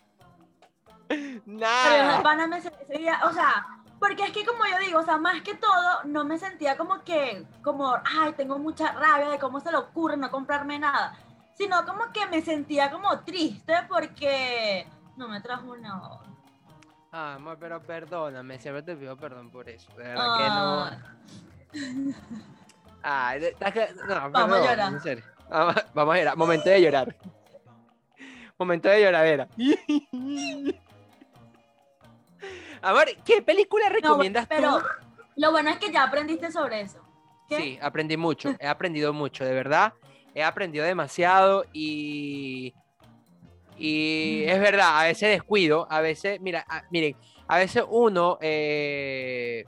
[1.45, 2.21] Nada.
[2.23, 3.67] Pero me seguía, o sea,
[3.99, 7.03] porque es que como yo digo, o sea, más que todo, no me sentía como
[7.03, 11.15] que, como, ay, tengo mucha rabia de cómo se le ocurre no comprarme nada,
[11.55, 16.19] sino como que me sentía como triste porque no me trajo nada.
[17.11, 20.89] Ah, amor, pero perdóname, siempre te pido perdón por eso, de verdad que no.
[23.03, 23.55] Ay,
[24.07, 24.93] no, vamos a llorar.
[24.93, 25.23] En serio.
[25.93, 27.15] Vamos a llorar, momento de llorar.
[28.63, 29.49] Momento de lloradera.
[32.81, 34.81] Amor, ¿qué película recomiendas pero
[35.35, 36.99] Lo bueno es que ya aprendiste sobre eso.
[37.49, 39.91] Sí, aprendí mucho, he aprendido mucho, de verdad.
[40.33, 42.73] He aprendido demasiado y.
[43.77, 49.65] Y es verdad, a veces descuido, a veces, mira, miren, a veces uno, eh,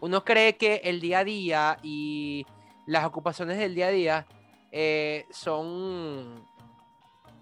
[0.00, 2.46] uno cree que el día a día y
[2.86, 4.26] las ocupaciones del día a día
[4.70, 6.46] eh, son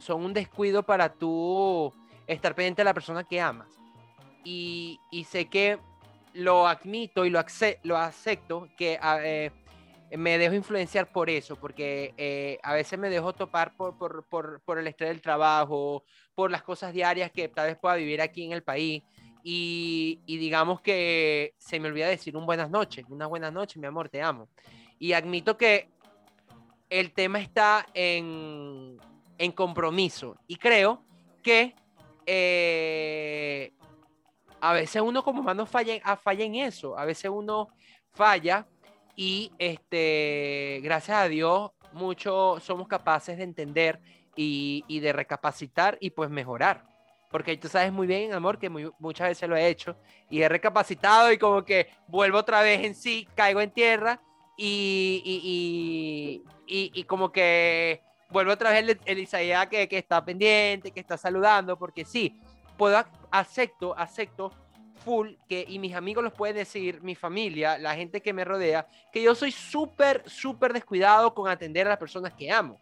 [0.00, 1.92] son un descuido para tú
[2.26, 3.68] estar pendiente de la persona que amas.
[4.44, 5.78] Y, sé que
[6.32, 7.44] lo admito y lo,
[7.82, 9.50] lo acepto, que eh,
[10.16, 14.86] me dejo influenciar por eso, porque eh, a veces me dejo topar por, por, el
[14.86, 18.62] estrés del trabajo, por las cosas diarias que tal vez pueda vivir aquí en el
[18.62, 19.02] país.
[19.42, 23.86] Y, y, digamos que se me olvida decir un buenas noches, una buenas noches, mi
[23.86, 24.48] amor, te amo.
[24.98, 25.88] Y admito que
[26.90, 28.98] el tema está en,
[29.40, 30.36] en compromiso.
[30.46, 31.02] Y creo
[31.42, 31.74] que
[32.26, 33.72] eh,
[34.60, 37.70] a veces uno como humano falla, ah, falla en eso, a veces uno
[38.12, 38.66] falla
[39.16, 44.00] y este, gracias a Dios mucho somos capaces de entender
[44.36, 46.84] y, de recapacitar y pues mejorar.
[47.30, 49.96] Porque tú sabes muy bien, amor, que muchas veces lo he hecho
[50.28, 54.20] y he recapacitado y como que vuelvo otra vez en sí, caigo en tierra
[54.56, 61.00] y, y, y como que vuelvo otra vez el, Isaías que, que, está pendiente, que
[61.00, 62.40] está saludando, porque sí,
[62.76, 64.52] puedo, acepto, acepto
[65.04, 68.86] full, que, y mis amigos los pueden decir, mi familia, la gente que me rodea,
[69.12, 72.78] que yo soy súper, súper descuidado con atender a las personas que amo.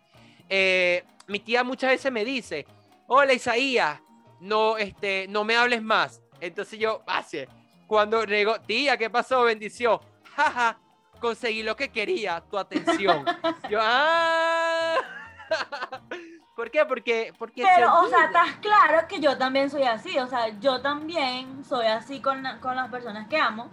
[0.49, 2.67] Eh, mi tía muchas veces me dice,
[3.07, 4.01] hola Isaías,
[4.41, 6.21] no, este, no me hables más.
[6.41, 7.49] Entonces yo, hace,
[7.87, 9.43] cuando digo, tía, ¿qué pasó?
[9.45, 9.99] Bendición.
[10.35, 10.79] Jaja,
[11.21, 13.25] conseguí lo que quería, tu atención.
[13.71, 14.58] yo, ah.
[16.57, 16.85] ¿Por qué?
[16.87, 20.19] Porque, porque Pero, o sea, estás claro que yo también soy así.
[20.19, 23.71] O sea, yo también soy así con, con las personas que amo.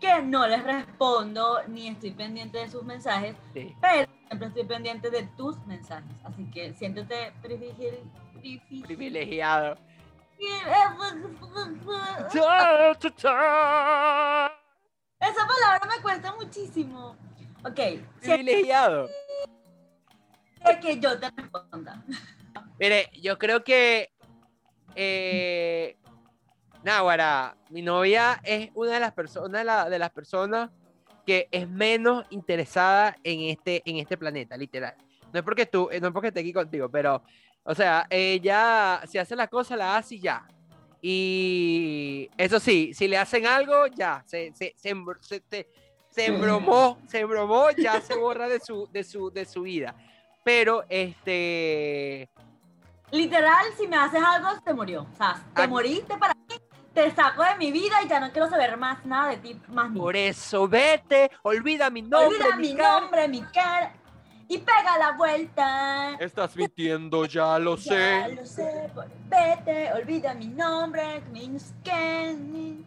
[0.00, 3.74] que no les respondo ni estoy pendiente de sus mensajes, Sí.
[3.80, 6.12] pero siempre estoy pendiente de tus mensajes.
[6.22, 7.98] Así que siéntete privilegiado.
[8.84, 9.76] Privilegiado.
[15.20, 17.16] Esa palabra me cuesta muchísimo.
[17.64, 17.80] Ok,
[18.20, 19.08] Privilegiado.
[20.80, 22.04] Que yo te responda.
[22.78, 24.10] Mire, yo creo que.
[24.94, 25.96] Eh,
[26.82, 30.70] Náguara, mi novia es una de las personas, la- de las personas
[31.26, 34.94] que es menos interesada en este, en este planeta, literal.
[35.32, 37.22] No es porque tú, eh, no es porque esté aquí contigo, pero,
[37.64, 40.46] o sea, ella si hace la cosa, la hace y ya.
[41.02, 44.94] Y eso sí, si le hacen algo, ya, se, se, se-
[45.50, 45.68] se-
[46.10, 49.94] se embromó, se embromó, ya se borra de su, de su, de su vida.
[50.48, 52.26] Pero, este,
[53.10, 55.02] Literal, si me haces algo, te murió.
[55.12, 55.68] O sea, te Ay.
[55.68, 56.56] moriste para mí,
[56.94, 59.88] te saco de mi vida y ya no quiero saber más nada de ti, más
[59.90, 60.00] nunca.
[60.00, 62.28] Por eso vete, olvida mi nombre.
[62.28, 63.00] Olvida mi cara.
[63.00, 63.92] nombre, mi cara
[64.48, 66.14] y pega la vuelta.
[66.18, 68.34] Estás mintiendo, ya lo Ya sé.
[68.34, 68.90] lo sé,
[69.28, 72.78] vete, olvida mi nombre, means que-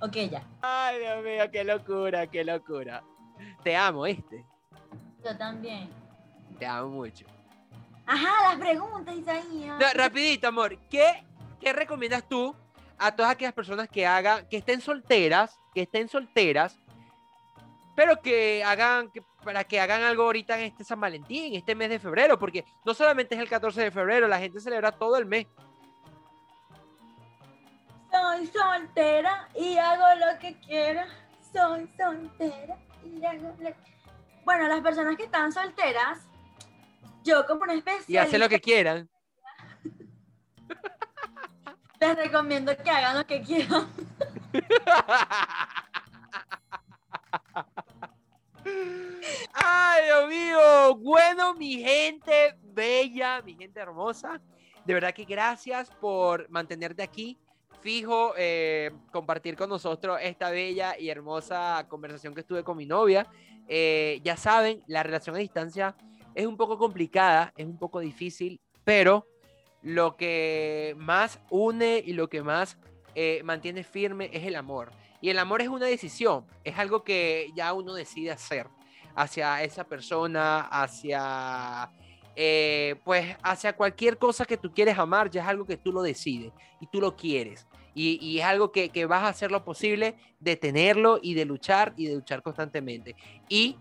[0.00, 0.42] Ok, ya.
[0.62, 3.02] Ay, Dios mío, qué locura, qué locura.
[3.62, 4.42] Te amo, ¿viste?
[5.22, 5.99] Yo también.
[6.60, 7.24] Te amo mucho.
[8.06, 9.78] Ajá, las preguntas, Isaías.
[9.80, 10.76] No, rapidito, amor.
[10.90, 11.24] ¿Qué,
[11.58, 12.54] ¿Qué recomiendas tú
[12.98, 16.78] a todas aquellas personas que hagan, que estén solteras, que estén solteras,
[17.96, 21.88] pero que hagan, que, para que hagan algo ahorita en este San Valentín, este mes
[21.88, 22.38] de febrero?
[22.38, 25.46] Porque no solamente es el 14 de febrero, la gente celebra todo el mes.
[28.10, 31.06] Soy soltera y hago lo que quiera.
[31.54, 33.90] Soy soltera y hago lo que...
[34.44, 36.26] Bueno, las personas que están solteras,
[37.24, 39.08] yo como una especie Y hacen lo que quieran.
[42.00, 43.88] les recomiendo que hagan lo que quieran.
[49.52, 50.94] Ay, Dios mío.
[50.96, 54.40] Bueno, mi gente bella, mi gente hermosa.
[54.84, 57.38] De verdad que gracias por mantenerte aquí.
[57.80, 63.26] Fijo, eh, compartir con nosotros esta bella y hermosa conversación que estuve con mi novia.
[63.68, 65.94] Eh, ya saben, la relación a distancia
[66.34, 69.26] es un poco complicada, es un poco difícil, pero
[69.82, 72.78] lo que más une y lo que más
[73.14, 74.90] eh, mantiene firme es el amor.
[75.20, 78.66] Y el amor es una decisión, es algo que ya uno decide hacer
[79.14, 81.90] hacia esa persona, hacia
[82.36, 86.00] eh, pues hacia cualquier cosa que tú quieres amar, ya es algo que tú lo
[86.00, 87.66] decides y tú lo quieres.
[87.92, 91.44] Y, y es algo que, que vas a hacer lo posible de tenerlo y de
[91.44, 93.16] luchar y de luchar constantemente.
[93.48, 93.76] Y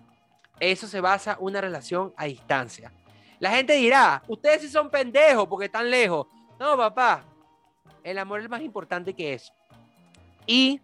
[0.59, 2.91] eso se basa en una relación a distancia.
[3.39, 6.27] La gente dirá, ustedes sí son pendejos porque están lejos.
[6.59, 7.23] No, papá,
[8.03, 9.53] el amor es más importante que eso.
[10.45, 10.81] Y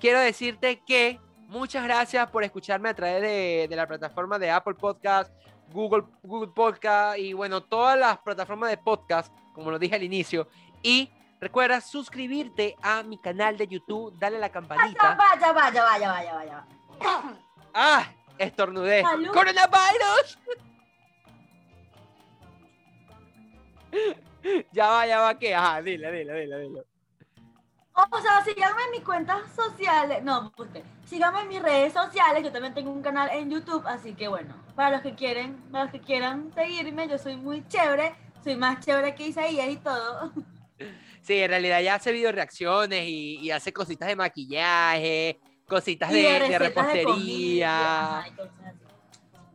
[0.00, 4.74] quiero decirte que muchas gracias por escucharme a través de, de la plataforma de Apple
[4.74, 5.30] Podcast,
[5.72, 10.48] Google, Google Podcast y bueno, todas las plataformas de podcast, como lo dije al inicio.
[10.82, 11.10] Y
[11.40, 15.14] recuerda suscribirte a mi canal de YouTube, dale a la campanita.
[15.14, 16.66] Vaya, vaya, vaya, vaya, vaya.
[17.74, 18.06] ¡Ah!
[18.42, 19.02] Estornudé.
[19.02, 20.38] ¡Coronavirus!
[24.72, 25.54] ya va, ya va, ¿qué?
[25.54, 26.82] Ajá, dile, dile, dile, dile.
[27.94, 30.24] O sea, síganme en mis cuentas sociales.
[30.24, 32.42] No, porque síganme en mis redes sociales.
[32.42, 35.84] Yo también tengo un canal en YouTube, así que bueno, para los que quieren, para
[35.84, 40.32] los que quieran seguirme, yo soy muy chévere, soy más chévere que Isaías y todo.
[41.24, 46.22] Sí, en realidad ya hace video reacciones y, y hace cositas de maquillaje, cositas de,
[46.22, 47.04] de repostería.
[47.06, 48.24] comida.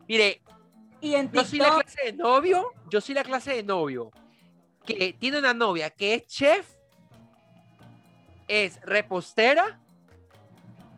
[0.08, 0.42] Mire,
[1.00, 4.10] Y en yo soy la clase de novio, yo soy la clase de novio
[4.84, 6.66] que tiene una novia que es chef,
[8.48, 9.78] es repostera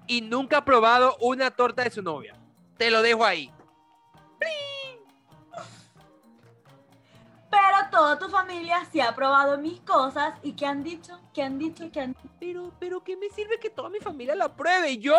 [0.07, 2.35] y nunca ha probado una torta de su novia.
[2.77, 3.53] Te lo dejo ahí.
[7.91, 11.91] Toda tu familia sí ha probado mis cosas y que han dicho, que han dicho,
[11.91, 14.93] que han Pero, pero, ¿qué me sirve que toda mi familia la pruebe?
[14.93, 15.19] ¿Y yo?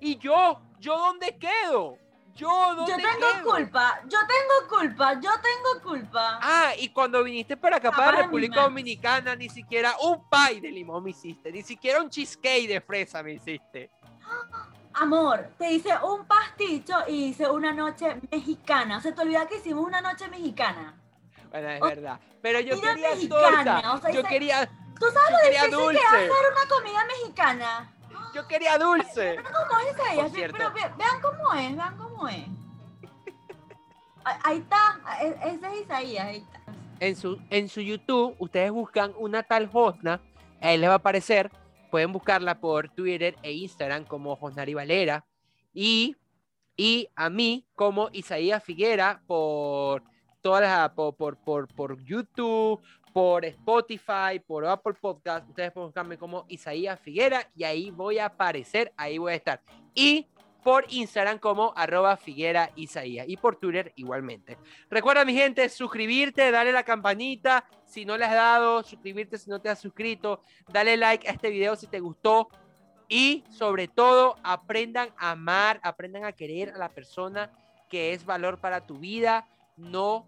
[0.00, 0.60] ¿Y yo?
[0.78, 1.98] ¿Yo dónde quedo?
[2.34, 3.44] ¿Yo dónde Yo tengo quedo?
[3.44, 6.40] culpa, yo tengo culpa, yo tengo culpa.
[6.42, 8.62] Ah, y cuando viniste para acá, para República.
[8.62, 13.22] Dominicana, ni siquiera un pie de limón me hiciste, ni siquiera un cheesecake de fresa
[13.22, 13.90] me hiciste.
[14.94, 19.00] Amor, te hice un pasticho y hice una noche mexicana.
[19.00, 21.00] Se te olvida que hicimos una noche mexicana.
[21.54, 22.20] Bueno, es O- verdad.
[22.42, 23.92] Pero yo quería mexicana, torta.
[23.94, 25.98] o sea, yo esa- quería, ¿Tú sabes lo difícil que dulce.
[26.00, 27.94] es hacer una comida mexicana?
[28.34, 29.36] Yo quería dulce.
[29.36, 30.48] ¿Cómo es ella?
[30.52, 32.44] Pero ve- vean cómo es, vean cómo es.
[34.42, 36.60] Ahí- está, ese es Isaías, ahí está.
[37.00, 40.20] En su, en su YouTube, ustedes buscan una tal Josna,
[40.60, 41.50] ahí les va a aparecer,
[41.90, 45.24] pueden buscarla por Twitter e Instagram como Josnari Valera.
[45.72, 46.16] Y,
[46.76, 50.02] y a mí como Isaías Figuera por
[50.44, 52.78] todas las, por, por, por, por YouTube,
[53.14, 55.48] por Spotify, por Apple Podcast.
[55.48, 59.62] Ustedes pueden buscarme como Isaías Figuera y ahí voy a aparecer, ahí voy a estar.
[59.94, 60.26] Y
[60.62, 64.58] por Instagram como arroba Figuera Isaías y por Twitter igualmente.
[64.90, 69.62] Recuerda mi gente, suscribirte, dale la campanita si no le has dado, suscribirte si no
[69.62, 72.48] te has suscrito, dale like a este video si te gustó
[73.08, 77.50] y sobre todo aprendan a amar, aprendan a querer a la persona
[77.88, 79.48] que es valor para tu vida.
[79.76, 80.26] No,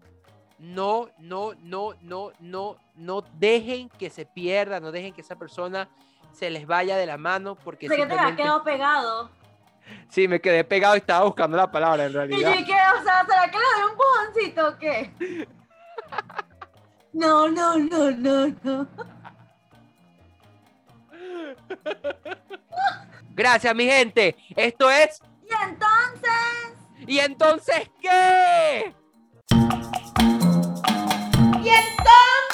[0.59, 5.89] no, no, no, no, no, no dejen que se pierda, no dejen que esa persona
[6.33, 7.87] se les vaya de la mano porque...
[7.87, 9.31] ¿De qué te has quedado pegado?
[10.09, 12.53] Sí, me quedé pegado y estaba buscando la palabra en ¿Y realidad.
[12.59, 12.73] yo qué?
[12.73, 15.47] O sea, ¿será que le doy un pujoncito o qué?
[17.13, 18.87] No, no, no, no, no.
[23.31, 24.35] Gracias, mi gente.
[24.55, 25.19] Esto es.
[25.43, 26.27] Y entonces...
[27.07, 28.93] ¿Y entonces qué?
[29.49, 29.55] Y
[31.69, 32.47] entonces...